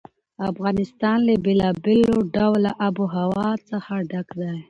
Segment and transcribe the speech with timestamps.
[0.51, 4.53] افغانستان له بېلابېلو ډوله آب وهوا څخه ډک دی.